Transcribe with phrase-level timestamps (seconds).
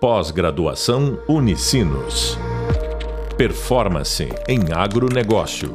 [0.00, 2.38] Pós-graduação Unicinos.
[3.36, 5.72] Performance em agronegócio.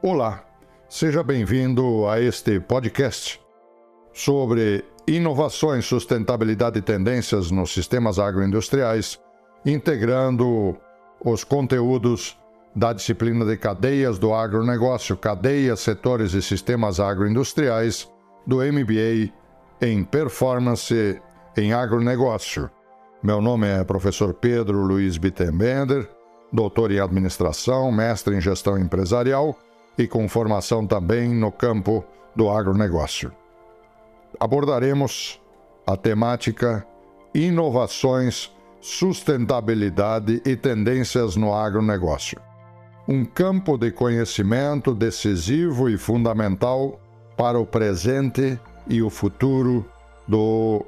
[0.00, 0.44] Olá,
[0.88, 3.40] seja bem-vindo a este podcast
[4.12, 9.18] sobre inovações, sustentabilidade e tendências nos sistemas agroindustriais,
[9.64, 10.76] integrando
[11.24, 12.38] os conteúdos
[12.72, 18.08] da disciplina de cadeias do agronegócio, cadeias, setores e sistemas agroindustriais
[18.46, 19.32] do MBA
[19.80, 21.20] em Performance
[21.56, 22.70] em Agronegócio.
[23.22, 26.08] Meu nome é professor Pedro Luiz Bittenbender,
[26.52, 29.58] doutor em administração, mestre em gestão empresarial
[29.98, 32.04] e com formação também no campo
[32.36, 33.32] do agronegócio.
[34.38, 35.40] Abordaremos
[35.86, 36.86] a temática
[37.34, 42.38] inovações, sustentabilidade e tendências no agronegócio.
[43.08, 47.00] Um campo de conhecimento decisivo e fundamental
[47.36, 48.58] para o presente
[48.88, 49.84] e o futuro
[50.26, 50.84] do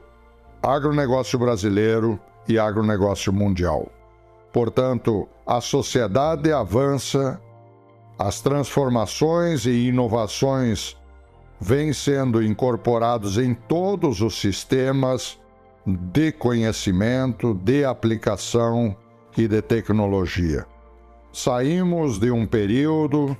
[0.62, 3.90] agronegócio brasileiro e agronegócio mundial.
[4.52, 7.40] Portanto, a sociedade avança,
[8.18, 10.96] as transformações e inovações
[11.60, 15.38] vêm sendo incorporados em todos os sistemas
[15.86, 18.96] de conhecimento, de aplicação
[19.36, 20.66] e de tecnologia.
[21.32, 23.36] Saímos de um período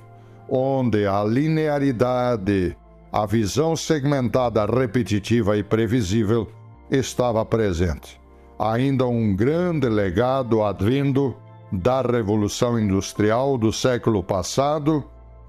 [0.47, 2.75] onde a linearidade
[3.11, 6.47] a visão segmentada, repetitiva e previsível
[6.91, 8.19] estava presente.
[8.57, 11.35] Ainda um grande legado advindo
[11.71, 15.03] da Revolução Industrial do século passado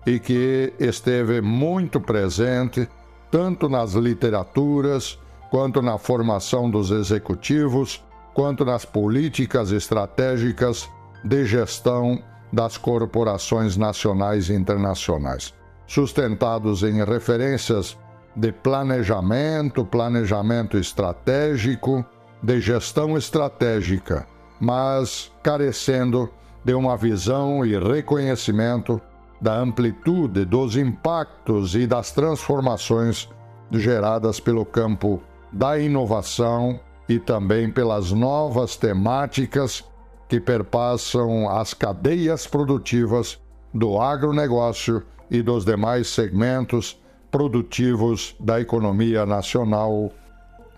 [0.07, 2.89] e que esteve muito presente
[3.31, 5.19] tanto nas literaturas,
[5.51, 8.03] quanto na formação dos executivos,
[8.35, 10.89] quanto nas políticas estratégicas
[11.25, 12.23] de gestão
[12.53, 15.60] das corporações nacionais e internacionais
[15.91, 17.99] sustentados em referências
[18.37, 22.05] de planejamento, planejamento estratégico,
[22.41, 24.25] de gestão estratégica,
[24.61, 26.31] mas carecendo
[26.65, 29.01] de uma visão e reconhecimento
[29.41, 33.29] da amplitude dos impactos e das transformações
[33.73, 39.85] geradas pelo campo da inovação e também pelas novas temáticas
[40.29, 43.41] que perpassam as cadeias produtivas
[43.75, 50.13] do agronegócio e dos demais segmentos produtivos da economia nacional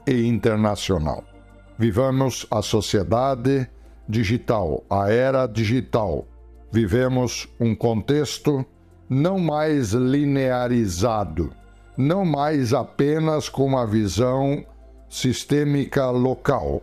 [0.06, 1.24] e internacional.
[1.78, 3.66] Vivamos a sociedade
[4.08, 6.26] digital, a era digital.
[6.70, 8.64] Vivemos um contexto
[9.08, 11.52] não mais linearizado,
[11.96, 14.64] não mais apenas com uma visão
[15.08, 16.82] sistêmica local,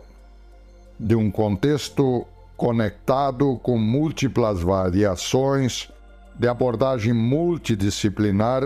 [0.98, 2.26] de um contexto
[2.56, 5.90] conectado com múltiplas variações
[6.40, 8.62] de abordagem multidisciplinar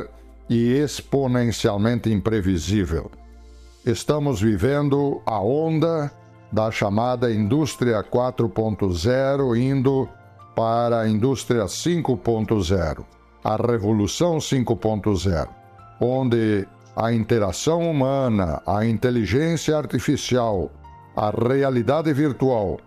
[0.48, 3.10] e exponencialmente imprevisível.
[3.84, 6.08] Estamos vivendo a onda
[6.52, 10.08] da chamada indústria 4.0 indo
[10.54, 13.04] para a indústria 5.0,
[13.42, 15.48] a revolução 5.0,
[16.00, 20.70] onde a interação humana, a inteligência artificial,
[21.16, 22.78] a realidade virtual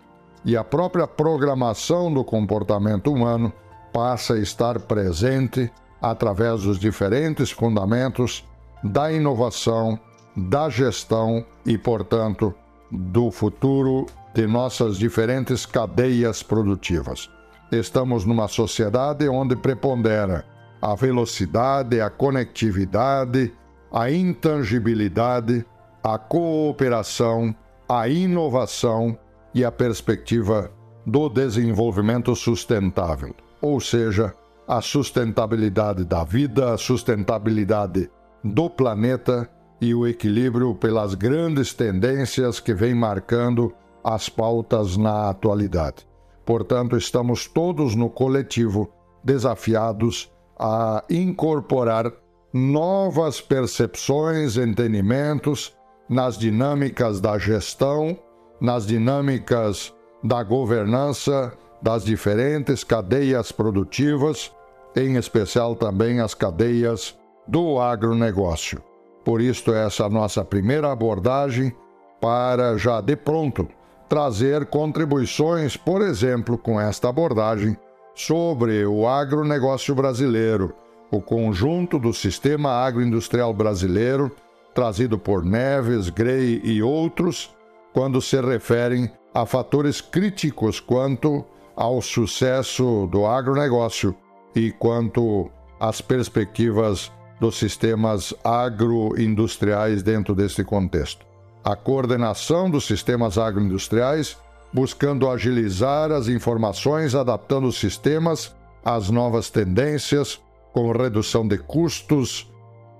[0.46, 3.52] e a própria programação do comportamento humano
[3.98, 5.68] passa a estar presente
[6.00, 8.46] através dos diferentes fundamentos
[8.80, 9.98] da inovação,
[10.36, 12.54] da gestão e, portanto,
[12.92, 17.28] do futuro de nossas diferentes cadeias produtivas.
[17.72, 20.46] Estamos numa sociedade onde prepondera
[20.80, 23.52] a velocidade, a conectividade,
[23.90, 25.66] a intangibilidade,
[26.04, 27.52] a cooperação,
[27.88, 29.18] a inovação
[29.52, 30.70] e a perspectiva
[31.04, 34.34] do desenvolvimento sustentável ou seja,
[34.66, 38.10] a sustentabilidade da vida, a sustentabilidade
[38.44, 39.48] do planeta
[39.80, 43.72] e o equilíbrio pelas grandes tendências que vêm marcando
[44.04, 46.06] as pautas na atualidade.
[46.44, 48.92] Portanto, estamos todos no coletivo
[49.22, 52.12] desafiados a incorporar
[52.52, 55.76] novas percepções, entendimentos
[56.08, 58.18] nas dinâmicas da gestão,
[58.60, 59.94] nas dinâmicas
[60.24, 64.52] da governança das diferentes cadeias produtivas,
[64.96, 67.16] em especial também as cadeias
[67.46, 68.82] do agronegócio.
[69.24, 71.74] Por isso, essa nossa primeira abordagem
[72.20, 73.68] para já de pronto
[74.08, 77.76] trazer contribuições, por exemplo, com esta abordagem
[78.14, 80.74] sobre o agronegócio brasileiro,
[81.10, 84.34] o conjunto do sistema agroindustrial brasileiro,
[84.74, 87.54] trazido por Neves, Gray e outros,
[87.92, 91.44] quando se referem a fatores críticos quanto
[91.78, 94.12] ao sucesso do agronegócio
[94.52, 95.48] e quanto
[95.78, 101.24] às perspectivas dos sistemas agroindustriais dentro desse contexto.
[101.62, 104.36] A coordenação dos sistemas agroindustriais,
[104.72, 108.52] buscando agilizar as informações, adaptando os sistemas
[108.84, 110.40] às novas tendências,
[110.72, 112.52] com redução de custos,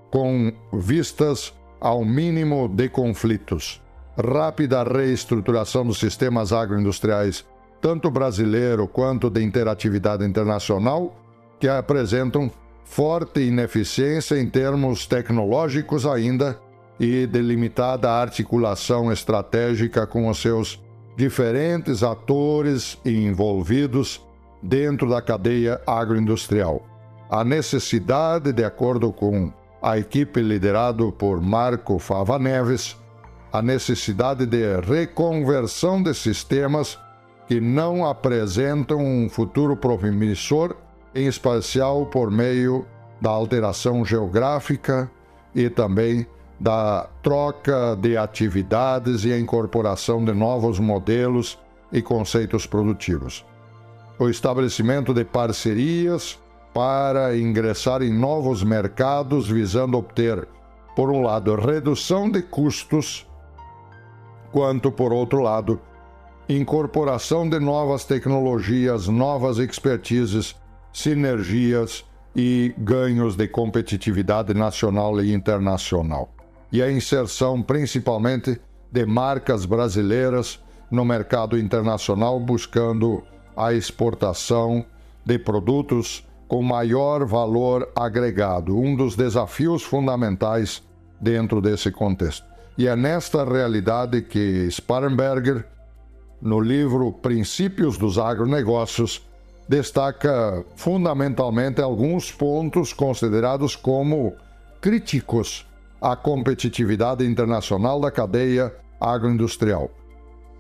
[0.09, 3.83] com vistas ao mínimo de conflitos.
[4.17, 7.45] Rápida reestruturação dos sistemas agroindustriais,
[7.81, 11.15] tanto brasileiro quanto de interatividade internacional,
[11.59, 12.51] que apresentam
[12.85, 16.59] forte ineficiência em termos tecnológicos ainda
[16.99, 20.83] e de limitada articulação estratégica com os seus
[21.17, 24.25] diferentes atores envolvidos
[24.63, 26.85] dentro da cadeia agroindustrial.
[27.31, 29.53] A necessidade, de acordo com
[29.83, 32.97] a equipe liderada por Marco Fava Neves,
[33.53, 36.99] a necessidade de reconversão de sistemas
[37.49, 40.77] que não apresentam um futuro promissor
[41.15, 42.87] em especial por meio
[43.19, 45.11] da alteração geográfica
[45.55, 46.27] e também
[46.61, 51.59] da troca de atividades e a incorporação de novos modelos
[51.91, 53.47] e conceitos produtivos.
[54.19, 56.39] O estabelecimento de parcerias
[56.75, 60.47] para ingressar em novos mercados visando obter,
[60.95, 63.27] por um lado, redução de custos,
[64.53, 65.81] quanto, por outro lado,
[66.49, 70.57] incorporação de novas tecnologias, novas expertises
[70.93, 72.05] sinergias
[72.35, 76.33] e ganhos de competitividade nacional e internacional.
[76.73, 78.61] E a inserção principalmente
[78.91, 80.59] de marcas brasileiras
[80.91, 83.23] no mercado internacional, buscando
[83.57, 84.85] a exportação
[85.25, 90.83] de produtos com maior valor agregado, um dos desafios fundamentais
[91.21, 92.47] dentro desse contexto.
[92.79, 95.67] E é nesta realidade que Sparrenberger,
[96.41, 99.27] no livro Princípios dos Agronegócios,
[99.69, 104.35] destaca fundamentalmente alguns pontos considerados como
[104.81, 105.67] críticos
[106.01, 109.91] à competitividade internacional da cadeia agroindustrial.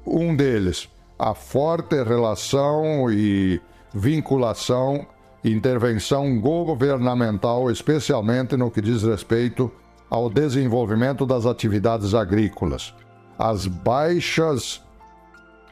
[0.07, 0.89] Um deles,
[1.19, 3.61] a forte relação e
[3.95, 5.07] vinculação,
[5.45, 9.71] intervenção governamental, especialmente no que diz respeito
[10.11, 12.95] ao desenvolvimento das atividades agrícolas.
[13.39, 14.83] As baixas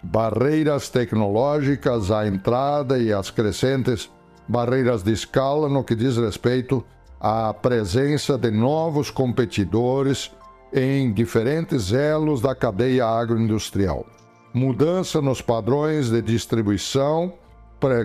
[0.03, 4.11] barreiras tecnológicas à entrada e as crescentes
[4.49, 6.85] barreiras de escala no que diz respeito
[7.21, 10.31] à presença de novos competidores
[10.73, 14.05] em diferentes elos da cadeia agroindustrial.
[14.53, 17.33] Mudança nos padrões de distribuição,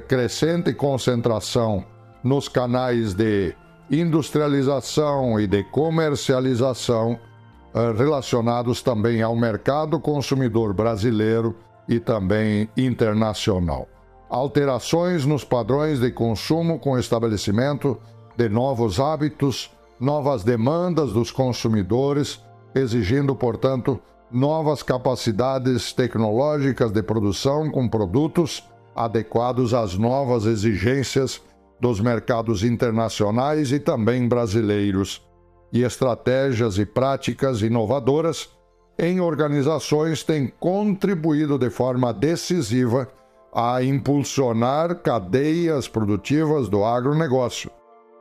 [0.07, 1.85] crescente concentração
[2.23, 3.55] nos canais de
[3.89, 7.19] industrialização e de comercialização
[7.73, 11.55] eh, relacionados também ao mercado consumidor brasileiro
[11.91, 13.85] e também internacional.
[14.29, 17.99] Alterações nos padrões de consumo com o estabelecimento
[18.38, 22.41] de novos hábitos, novas demandas dos consumidores,
[22.73, 23.99] exigindo, portanto,
[24.31, 28.63] novas capacidades tecnológicas de produção com produtos
[28.95, 31.41] adequados às novas exigências
[31.77, 35.21] dos mercados internacionais e também brasileiros,
[35.73, 38.49] e estratégias e práticas inovadoras
[39.01, 43.07] em organizações têm contribuído de forma decisiva
[43.51, 47.71] a impulsionar cadeias produtivas do agronegócio,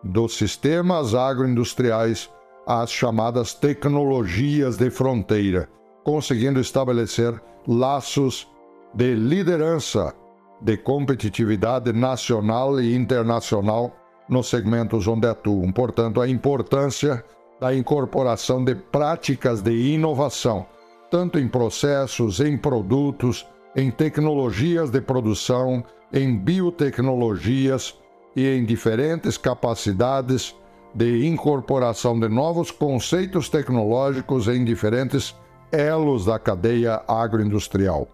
[0.02, 2.30] dos sistemas agroindustriais
[2.66, 5.68] às chamadas tecnologias de fronteira,
[6.02, 8.48] conseguindo estabelecer laços
[8.94, 10.14] de liderança,
[10.62, 13.94] de competitividade nacional e internacional
[14.30, 15.70] nos segmentos onde atuam.
[15.70, 17.22] Portanto, a importância
[17.60, 20.66] da incorporação de práticas de inovação,
[21.10, 27.96] tanto em processos, em produtos, em tecnologias de produção, em biotecnologias
[28.34, 30.56] e em diferentes capacidades
[30.94, 35.36] de incorporação de novos conceitos tecnológicos em diferentes
[35.70, 38.08] elos da cadeia agroindustrial.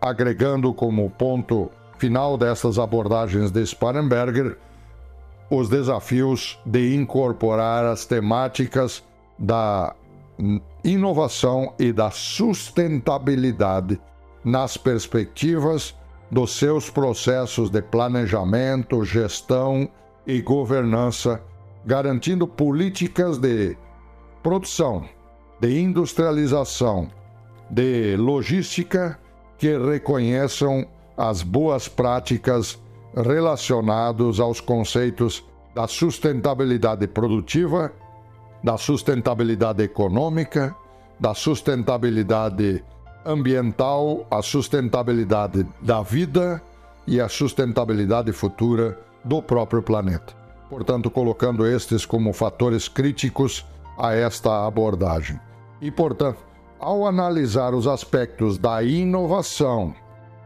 [0.00, 4.56] Agregando como ponto final dessas abordagens de Sparrenberger
[5.50, 9.02] os desafios de incorporar as temáticas
[9.36, 9.94] da
[10.84, 14.00] inovação e da sustentabilidade
[14.44, 15.94] nas perspectivas
[16.30, 19.88] dos seus processos de planejamento, gestão
[20.26, 21.42] e governança,
[21.84, 23.76] garantindo políticas de
[24.42, 25.04] produção,
[25.60, 27.08] de industrialização,
[27.68, 29.18] de logística
[29.58, 32.78] que reconheçam as boas práticas
[33.14, 37.92] relacionados aos conceitos da sustentabilidade produtiva,
[38.62, 40.74] da sustentabilidade econômica,
[41.18, 42.84] da sustentabilidade
[43.24, 46.62] ambiental, a sustentabilidade da vida
[47.06, 50.40] e a sustentabilidade futura do próprio planeta.
[50.70, 53.66] portanto, colocando estes como fatores críticos
[53.98, 55.38] a esta abordagem.
[55.80, 56.38] E, portanto,
[56.78, 59.92] ao analisar os aspectos da inovação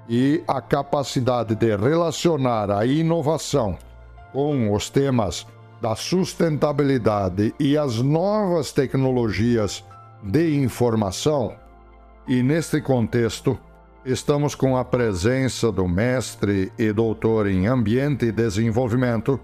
[0.08, 3.78] e a capacidade de relacionar a inovação
[4.32, 5.46] com os temas
[5.80, 9.84] da sustentabilidade e as novas tecnologias
[10.22, 11.54] de informação,
[12.26, 13.58] e neste contexto,
[14.04, 19.38] estamos com a presença do mestre e doutor em Ambiente e Desenvolvimento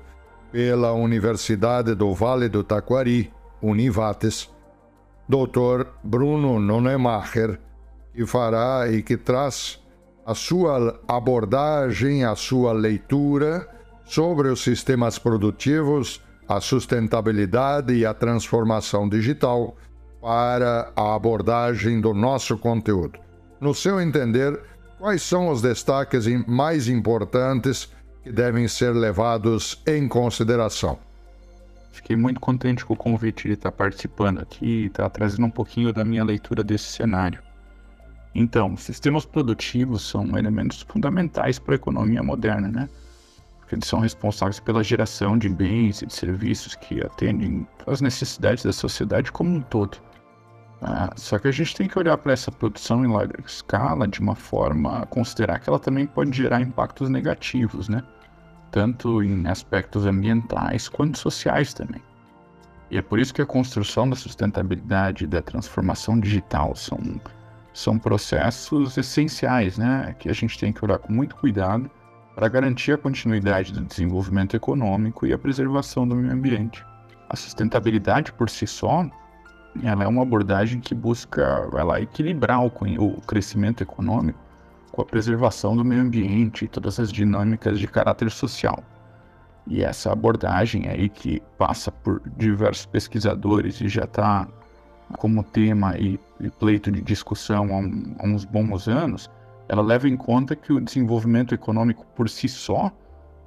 [0.51, 3.31] pela Universidade do Vale do Taquari,
[3.63, 4.51] Univates,
[5.29, 5.87] Dr.
[6.03, 7.61] Bruno Nonemacher,
[8.15, 9.79] que fará e que traz
[10.31, 13.69] a sua abordagem, a sua leitura
[14.05, 19.77] sobre os sistemas produtivos, a sustentabilidade e a transformação digital
[20.21, 23.19] para a abordagem do nosso conteúdo.
[23.61, 24.57] No seu entender,
[25.01, 30.97] quais são os destaques mais importantes que devem ser levados em consideração?
[31.91, 35.93] Fiquei muito contente com o convite de estar participando aqui e estar trazendo um pouquinho
[35.93, 37.50] da minha leitura desse cenário.
[38.35, 42.89] Então, sistemas produtivos são elementos fundamentais para a economia moderna, né?
[43.59, 48.65] Porque eles são responsáveis pela geração de bens e de serviços que atendem às necessidades
[48.65, 49.99] da sociedade como um todo.
[50.83, 54.21] Ah, só que a gente tem que olhar para essa produção em larga escala de
[54.21, 58.03] uma forma a considerar que ela também pode gerar impactos negativos, né?
[58.71, 62.01] Tanto em aspectos ambientais quanto sociais também.
[62.91, 66.99] E é por isso que a construção da sustentabilidade e da transformação digital são,
[67.73, 70.15] são processos essenciais, né?
[70.19, 71.91] Que a gente tem que olhar com muito cuidado
[72.35, 76.85] para garantir a continuidade do desenvolvimento econômico e a preservação do meio ambiente.
[77.29, 79.09] A sustentabilidade por si só
[79.85, 84.39] ela é uma abordagem que busca ela, equilibrar o, o crescimento econômico
[84.91, 88.83] com a preservação do meio ambiente e todas as dinâmicas de caráter social.
[89.67, 94.49] E essa abordagem aí que passa por diversos pesquisadores e já está
[95.19, 99.31] como tema e, e, pleito de discussão há, um, há uns bons anos,
[99.69, 102.93] ela leva em conta que o desenvolvimento econômico por si só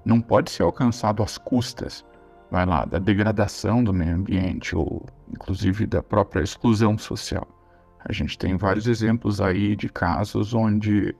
[0.05, 2.05] não pode ser alcançado às custas
[2.53, 7.47] vai lá, da degradação do meio ambiente ou inclusive da própria exclusão social.
[8.07, 11.15] A gente tem vários exemplos aí de casos onde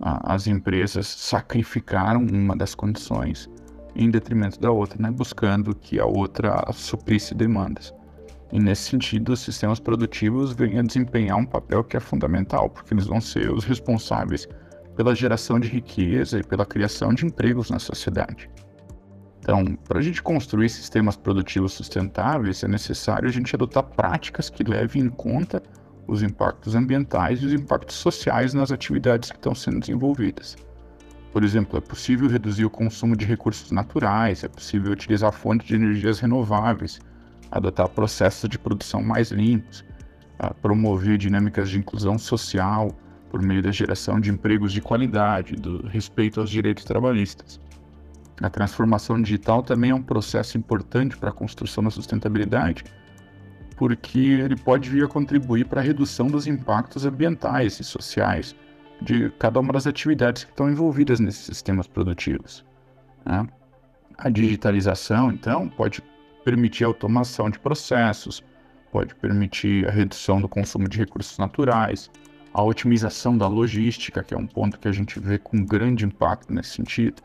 [0.00, 3.48] ah, as empresas sacrificaram uma das condições
[3.94, 7.94] em detrimento da outra, né, buscando que a outra suprisse demandas.
[8.52, 12.94] E nesse sentido, os sistemas produtivos vêm a desempenhar um papel que é fundamental, porque
[12.94, 14.46] eles vão ser os responsáveis
[14.96, 18.48] pela geração de riqueza e pela criação de empregos na sociedade.
[19.40, 24.62] Então, para a gente construir sistemas produtivos sustentáveis, é necessário a gente adotar práticas que
[24.62, 25.62] levem em conta
[26.06, 30.56] os impactos ambientais e os impactos sociais nas atividades que estão sendo desenvolvidas.
[31.32, 35.74] Por exemplo, é possível reduzir o consumo de recursos naturais, é possível utilizar fontes de
[35.74, 37.00] energias renováveis,
[37.54, 39.84] adotar processos de produção mais limpos,
[40.60, 42.90] promover dinâmicas de inclusão social
[43.30, 47.60] por meio da geração de empregos de qualidade, do respeito aos direitos trabalhistas.
[48.42, 52.82] A transformação digital também é um processo importante para a construção da sustentabilidade,
[53.76, 58.54] porque ele pode vir a contribuir para a redução dos impactos ambientais e sociais
[59.00, 62.64] de cada uma das atividades que estão envolvidas nesses sistemas produtivos.
[63.24, 63.46] Né?
[64.18, 66.02] A digitalização, então, pode
[66.44, 68.42] permitir a automação de processos,
[68.92, 72.10] pode permitir a redução do consumo de recursos naturais,
[72.52, 76.52] a otimização da logística, que é um ponto que a gente vê com grande impacto
[76.52, 77.20] nesse sentido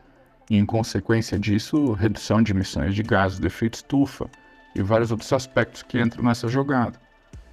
[0.50, 4.28] e, em consequência disso, redução de emissões de gases de efeito estufa
[4.74, 6.98] e vários outros aspectos que entram nessa jogada.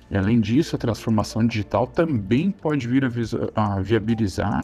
[0.10, 4.64] E além disso, a transformação digital também pode vir a, a viabilizar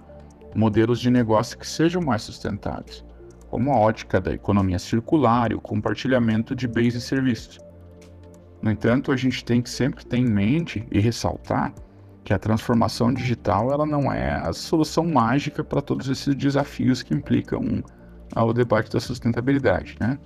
[0.56, 3.04] modelos de negócio que sejam mais sustentáveis,
[3.54, 7.60] como a ótica da economia circular e o compartilhamento de bens e serviços.
[8.60, 11.72] No entanto, a gente tem que sempre ter em mente e ressaltar
[12.24, 17.14] que a transformação digital ela não é a solução mágica para todos esses desafios que
[17.14, 17.84] implicam
[18.36, 19.98] ao debate da sustentabilidade.
[20.00, 20.18] Né?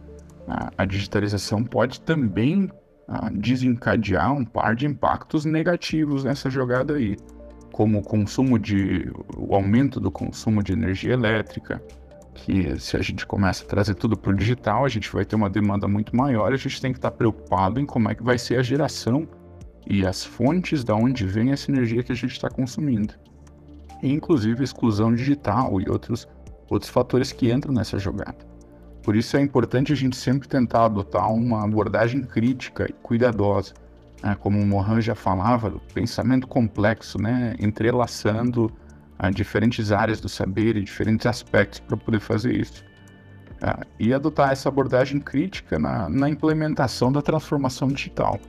[0.47, 2.71] A, a digitalização pode também
[3.09, 7.17] a, desencadear um par de impactos negativos nessa jogada aí,
[7.73, 11.83] como o consumo de o aumento do consumo de energia elétrica,
[12.37, 15.35] que se a gente começa a trazer tudo para o digital, a gente vai ter
[15.35, 18.37] uma demanda muito maior, a gente tem que estar preocupado em como é que vai
[18.37, 19.27] ser a geração
[19.85, 23.13] e as fontes da onde vem essa energia que a gente está consumindo.
[24.01, 26.27] E, inclusive exclusão digital e outros
[26.69, 28.37] outros fatores que entram nessa jogada.
[29.03, 33.73] Por isso é importante a gente sempre tentar adotar uma abordagem crítica e cuidadosa.
[34.21, 34.35] Né?
[34.39, 37.55] Como o Mohan já falava, do pensamento complexo, né?
[37.59, 38.71] entrelaçando
[39.19, 42.83] a diferentes áreas do saber e diferentes aspectos para poder fazer isso.
[43.61, 48.39] é, e adotar essa abordagem crítica na, na implementação da transformação digital,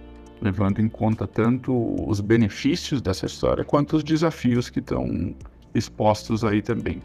[0.41, 1.73] levando em conta tanto
[2.07, 5.35] os benefícios dessa história quanto os desafios que estão
[5.75, 7.03] expostos aí também.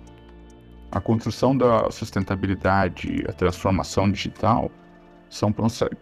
[0.92, 4.70] A construção da sustentabilidade, a transformação digital,
[5.30, 5.52] são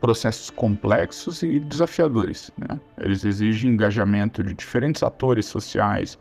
[0.01, 2.51] processos complexos e desafiadores.
[2.57, 2.77] Né?
[2.99, 6.19] Eles exigem engajamento de diferentes atores sociais.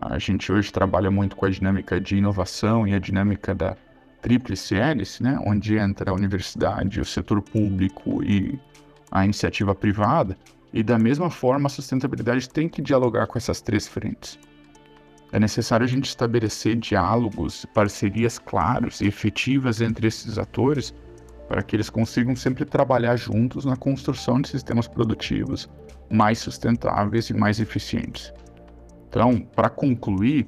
[0.00, 3.76] A gente hoje trabalha muito com a dinâmica de inovação e a dinâmica da
[4.22, 5.40] tríplice hélice, né?
[5.44, 8.56] onde entra a universidade, o setor público e
[9.10, 10.38] a iniciativa privada.
[10.72, 14.38] E da mesma forma, a sustentabilidade tem que dialogar com essas três frentes.
[15.32, 20.94] É necessário a gente estabelecer diálogos, parcerias claras e efetivas entre esses atores
[21.48, 25.68] para que eles consigam sempre trabalhar juntos na construção de sistemas produtivos
[26.08, 28.32] mais sustentáveis e mais eficientes.
[29.08, 30.46] Então, para concluir,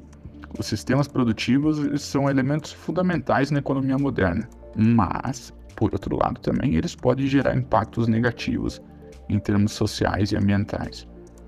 [0.58, 6.94] os sistemas produtivos são elementos fundamentais na economia moderna, mas, por outro lado, também eles
[6.94, 8.82] podem gerar impactos negativos
[9.28, 11.06] em termos sociais e ambientais.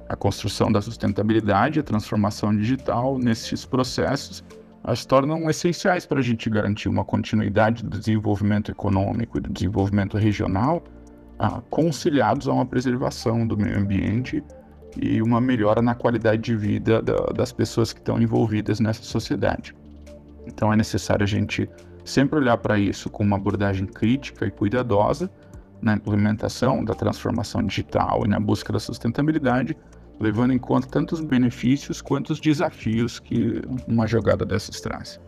[0.09, 4.45] A construção da sustentabilidade e a transformação digital nesses processos
[4.85, 10.16] as tornam essenciais para a gente garantir uma continuidade do desenvolvimento econômico e do desenvolvimento
[10.16, 10.83] regional,
[11.38, 14.42] ah, conciliados a uma preservação do meio ambiente
[15.01, 19.75] e uma melhora na qualidade de vida da, das pessoas que estão envolvidas nessa sociedade.
[20.47, 21.69] Então é necessário a gente
[22.05, 25.31] sempre olhar para isso com uma abordagem crítica e cuidadosa
[25.81, 29.77] na implementação da transformação digital e na busca da sustentabilidade,
[30.21, 35.21] levando em conta tanto os benefícios quanto os desafios que uma jogada dessas traz.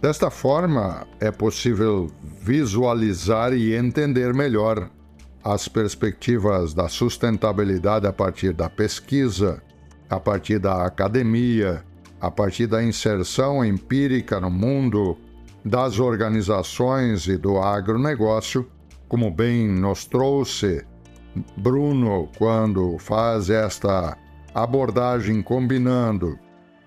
[0.00, 4.90] Desta forma, é possível visualizar e entender melhor
[5.46, 9.62] as perspectivas da sustentabilidade a partir da pesquisa,
[10.10, 11.84] a partir da academia,
[12.20, 15.16] a partir da inserção empírica no mundo,
[15.64, 18.68] das organizações e do agronegócio,
[19.08, 20.84] como bem nos trouxe
[21.56, 24.18] Bruno, quando faz esta
[24.52, 26.36] abordagem combinando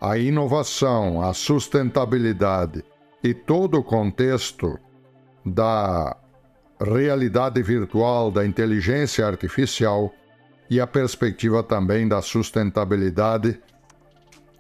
[0.02, 2.84] a inovação, a sustentabilidade
[3.24, 4.78] e todo o contexto
[5.46, 6.18] da
[6.80, 10.14] realidade virtual, da inteligência artificial
[10.70, 13.60] e a perspectiva também da sustentabilidade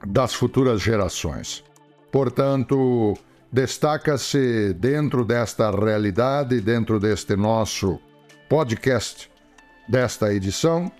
[0.06, 1.64] das futuras gerações.
[2.12, 3.14] Portanto,
[3.52, 8.00] destaca-se dentro desta realidade, dentro deste nosso
[8.48, 9.30] podcast,
[9.88, 10.92] desta edição,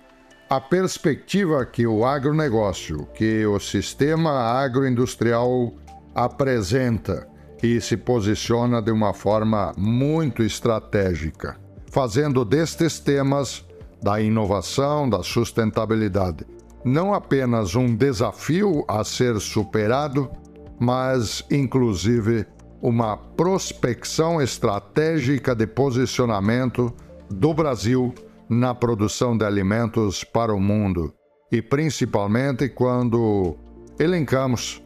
[0.48, 5.72] a perspectiva que o agronegócio, que o sistema agroindustrial
[6.14, 7.28] apresenta
[7.62, 11.58] e se posiciona de uma forma muito estratégica,
[11.90, 13.64] fazendo destes temas
[14.02, 16.46] da inovação, da sustentabilidade,
[16.84, 20.30] não apenas um desafio a ser superado,
[20.78, 22.46] mas inclusive
[22.80, 26.92] uma prospecção estratégica de posicionamento
[27.30, 28.14] do Brasil
[28.48, 31.12] na produção de alimentos para o mundo
[31.52, 33.56] e principalmente quando
[33.98, 34.82] elencamos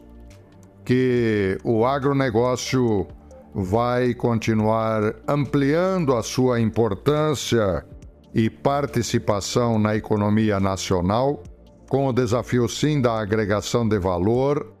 [0.85, 3.07] que o agronegócio
[3.53, 7.83] vai continuar ampliando a sua importância
[8.33, 11.41] e participação na economia nacional,
[11.89, 14.73] com o desafio sim da agregação de valor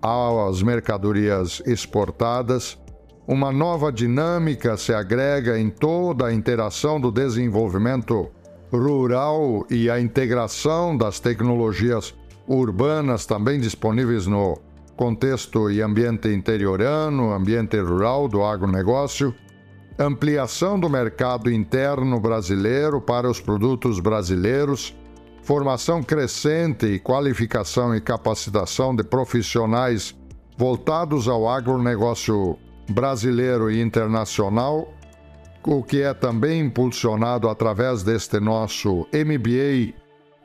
[0.00, 2.78] às mercadorias exportadas.
[3.26, 8.30] Uma nova dinâmica se agrega em toda a interação do desenvolvimento
[8.70, 12.14] rural e a integração das tecnologias
[12.46, 14.58] urbanas também disponíveis no
[14.96, 19.34] contexto e ambiente interiorano, ambiente rural do agronegócio,
[19.98, 24.94] ampliação do mercado interno brasileiro para os produtos brasileiros,
[25.42, 30.16] formação crescente e qualificação e capacitação de profissionais
[30.56, 32.56] voltados ao agronegócio
[32.88, 34.92] brasileiro e internacional,
[35.64, 39.94] o que é também impulsionado através deste nosso MBA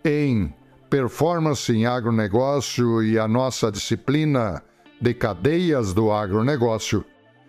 [0.05, 0.53] em
[0.89, 4.63] Performance em Agronegócio e a nossa disciplina
[5.01, 7.03] de cadeias do agronegócio,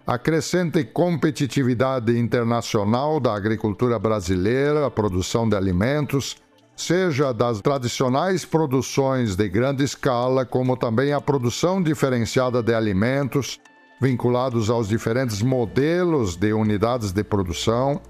[0.05, 6.37] a crescente competitividade internacional da agricultura brasileira, a produção de alimentos,
[6.75, 13.61] seja das tradicionais produções de grande escala, como também a produção diferenciada de alimentos,
[14.01, 18.01] vinculados aos diferentes modelos de unidades de produção,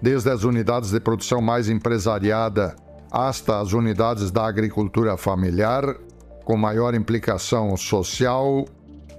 [0.00, 2.76] desde as unidades de produção mais empresariada
[3.10, 5.96] hasta as unidades da agricultura familiar,
[6.44, 8.64] com maior implicação social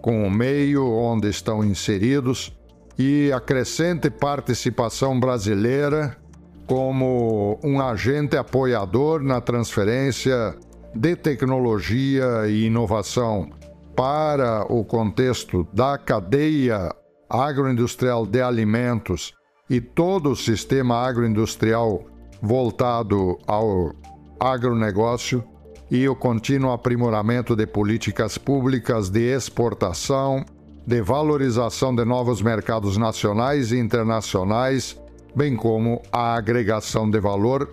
[0.02, 2.56] com o meio onde estão inseridos
[2.98, 6.18] e a crescente participação brasileira
[6.66, 10.56] como um agente apoiador na transferência
[10.94, 13.50] de tecnologia e inovação
[13.96, 16.94] para o contexto da cadeia
[17.30, 19.34] agroindustrial de alimentos
[19.70, 22.06] e todo o sistema agroindustrial
[22.42, 23.94] voltado ao
[24.40, 25.44] agronegócio
[25.92, 30.46] e o contínuo aprimoramento de políticas públicas de exportação,
[30.86, 35.00] de valorização de novos mercados nacionais e internacionais,
[35.36, 37.72] bem como a agregação de valor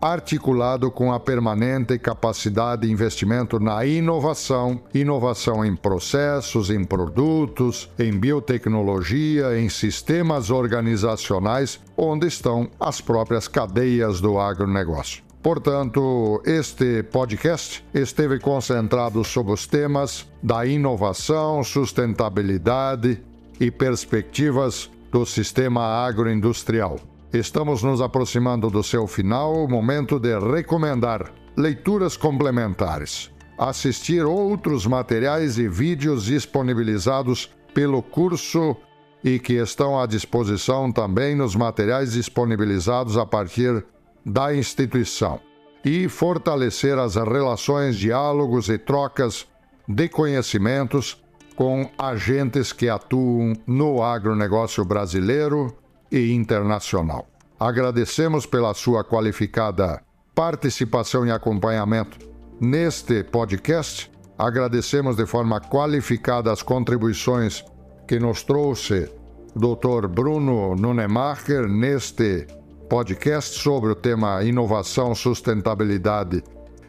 [0.00, 8.12] articulado com a permanente capacidade de investimento na inovação, inovação em processos, em produtos, em
[8.12, 15.22] biotecnologia, em sistemas organizacionais, onde estão as próprias cadeias do agronegócio.
[15.42, 23.22] Portanto, este podcast esteve concentrado sobre os temas da inovação, sustentabilidade
[23.60, 26.98] e perspectivas do sistema agroindustrial.
[27.32, 35.68] Estamos nos aproximando do seu final, momento de recomendar leituras complementares, assistir outros materiais e
[35.68, 38.74] vídeos disponibilizados pelo curso
[39.22, 43.84] e que estão à disposição também nos materiais disponibilizados a partir
[44.24, 45.38] da instituição,
[45.84, 49.46] e fortalecer as relações, diálogos e trocas
[49.86, 51.22] de conhecimentos
[51.54, 55.76] com agentes que atuam no agronegócio brasileiro
[56.10, 57.26] e internacional.
[57.58, 60.00] Agradecemos pela sua qualificada
[60.34, 62.18] participação e acompanhamento
[62.60, 64.10] neste podcast.
[64.38, 67.64] Agradecemos de forma qualificada as contribuições
[68.06, 69.10] que nos trouxe
[69.56, 70.06] Dr.
[70.06, 72.46] Bruno Nunemacher neste
[72.88, 76.42] podcast sobre o tema inovação, sustentabilidade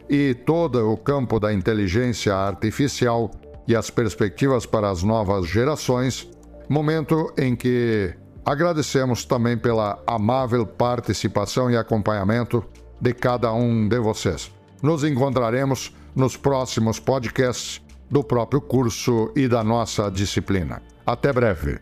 [0.08, 3.30] e todo o campo da inteligência artificial
[3.66, 6.28] e as perspectivas para as novas gerações,
[6.68, 8.14] momento em que
[8.50, 12.64] Agradecemos também pela amável participação e acompanhamento
[13.00, 14.50] de cada um de vocês.
[14.82, 20.82] Nos encontraremos nos próximos podcasts do próprio curso e da nossa disciplina.
[21.06, 21.78] Até breve.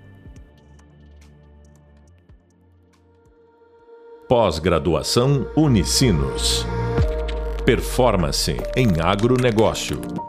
[4.29, 6.67] Pós-graduação Unicinos.
[7.65, 10.28] Performance em agronegócio.